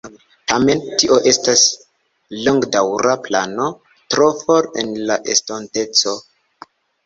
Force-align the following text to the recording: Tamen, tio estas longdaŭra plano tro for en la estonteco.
Tamen, 0.51 0.79
tio 1.03 1.19
estas 1.31 1.65
longdaŭra 2.49 3.15
plano 3.29 3.69
tro 4.17 4.33
for 4.43 4.73
en 4.85 4.99
la 5.13 5.23
estonteco. 5.39 6.19